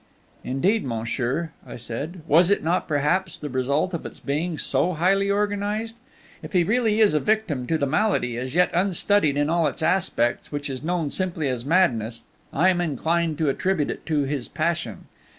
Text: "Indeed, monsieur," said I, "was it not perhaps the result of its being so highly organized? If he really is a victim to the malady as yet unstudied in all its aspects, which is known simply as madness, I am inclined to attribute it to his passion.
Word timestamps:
"Indeed, 0.43 0.83
monsieur," 0.83 1.51
said 1.77 2.13
I, 2.15 2.27
"was 2.27 2.49
it 2.49 2.63
not 2.63 2.87
perhaps 2.87 3.37
the 3.37 3.49
result 3.49 3.93
of 3.93 4.03
its 4.03 4.19
being 4.19 4.57
so 4.57 4.93
highly 4.93 5.29
organized? 5.29 5.95
If 6.41 6.53
he 6.53 6.63
really 6.63 6.99
is 6.99 7.13
a 7.13 7.19
victim 7.19 7.67
to 7.67 7.77
the 7.77 7.85
malady 7.85 8.35
as 8.35 8.55
yet 8.55 8.71
unstudied 8.73 9.37
in 9.37 9.47
all 9.47 9.67
its 9.67 9.83
aspects, 9.83 10.51
which 10.51 10.71
is 10.71 10.81
known 10.81 11.11
simply 11.11 11.47
as 11.49 11.65
madness, 11.65 12.23
I 12.51 12.69
am 12.69 12.81
inclined 12.81 13.37
to 13.37 13.49
attribute 13.49 13.91
it 13.91 14.03
to 14.07 14.23
his 14.23 14.47
passion. 14.47 15.05